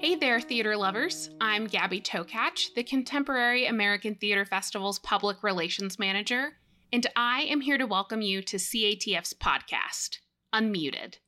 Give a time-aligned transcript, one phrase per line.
[0.00, 1.30] there, theater lovers.
[1.40, 6.54] I'm Gabby Tokach, the Contemporary American Theater Festival's Public Relations Manager,
[6.92, 10.18] and I am here to welcome you to CATF's podcast,
[10.54, 11.18] Unmuted.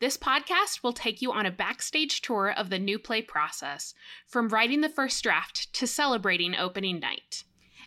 [0.00, 3.94] This podcast will take you on a backstage tour of the new play process,
[4.26, 7.44] from writing the first draft to celebrating opening night.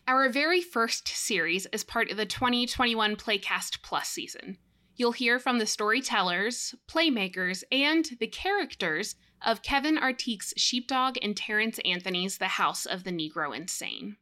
[0.07, 4.57] Our very first series is part of the 2021 Playcast Plus season.
[4.95, 11.79] You'll hear from the storytellers, playmakers, and the characters of Kevin Artigue's Sheepdog and Terrence
[11.85, 14.17] Anthony's The House of the Negro Insane.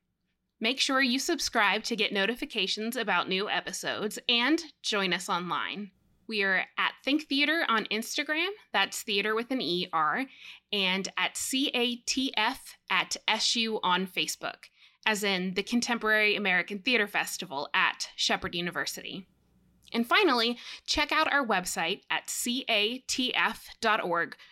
[0.59, 5.91] Make sure you subscribe to get notifications about new episodes and join us online.
[6.27, 10.25] We are at Think Theater on Instagram, that's theater with an ER,
[10.73, 12.57] and at CATF
[12.89, 14.65] at SU on Facebook
[15.07, 19.25] as in the Contemporary American Theater Festival at Shepherd University.
[19.93, 23.05] And finally, check out our website at catf.org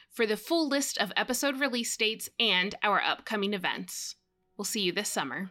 [0.10, 4.16] for the full list of episode release dates and our upcoming events.
[4.58, 5.50] We'll see you this summer.